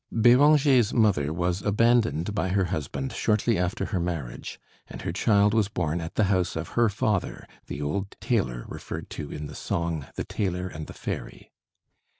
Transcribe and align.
Béranger's 0.11 0.95
mother 0.95 1.31
was 1.31 1.61
abandoned 1.61 2.33
by 2.33 2.49
her 2.49 2.65
husband 2.73 3.11
shortly 3.13 3.59
after 3.59 3.85
her 3.93 3.99
marriage, 3.99 4.59
and 4.87 5.03
her 5.03 5.11
child 5.13 5.53
was 5.53 5.67
born 5.67 6.01
at 6.01 6.15
the 6.15 6.23
house 6.23 6.55
of 6.55 6.69
her 6.69 6.89
father, 6.89 7.45
the 7.67 7.83
old 7.83 8.15
tailor 8.19 8.65
referred 8.67 9.11
to 9.11 9.31
in 9.31 9.45
the 9.45 9.53
song 9.53 10.07
'The 10.15 10.23
Tailor 10.23 10.67
and 10.67 10.87
the 10.87 10.93
Fairy.' 10.95 11.51